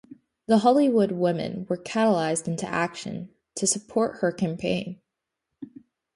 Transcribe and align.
The 0.47 0.57
Hollywood 0.57 1.11
women 1.11 1.67
were 1.69 1.77
catalyzed 1.77 2.47
into 2.47 2.65
action 2.67 3.29
to 3.53 3.67
support 3.67 4.17
her 4.21 4.31
campaign. 4.31 4.99